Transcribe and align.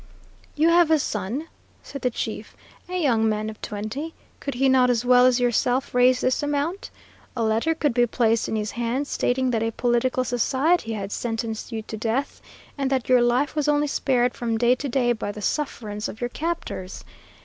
"You 0.55 0.69
have 0.69 0.89
a 0.89 0.97
son," 0.97 1.47
said 1.83 2.01
the 2.01 2.09
chief, 2.09 2.57
"a 2.89 2.99
young 2.99 3.29
man 3.29 3.51
of 3.51 3.61
twenty. 3.61 4.15
Could 4.39 4.55
he 4.55 4.67
not 4.67 4.89
as 4.89 5.05
well 5.05 5.27
as 5.27 5.39
yourself 5.39 5.93
raise 5.93 6.21
this 6.21 6.41
amount? 6.41 6.89
A 7.37 7.43
letter 7.43 7.75
could 7.75 7.93
be 7.93 8.07
placed 8.07 8.49
in 8.49 8.55
his 8.55 8.71
hands 8.71 9.09
stating 9.09 9.51
that 9.51 9.61
a 9.61 9.69
political 9.69 10.23
society 10.23 10.93
had 10.93 11.11
sentenced 11.11 11.71
you 11.71 11.83
to 11.83 11.97
death, 11.97 12.41
and 12.79 12.89
that 12.89 13.09
your 13.09 13.21
life 13.21 13.55
was 13.55 13.67
only 13.67 13.85
spared 13.85 14.33
from 14.33 14.57
day 14.57 14.73
to 14.73 14.89
day 14.89 15.13
by 15.13 15.31
the 15.31 15.39
sufferance 15.39 16.07
of 16.07 16.19
your 16.19 16.31
captors. 16.31 17.05